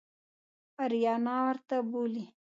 [0.83, 2.25] آریانا ورته بولي.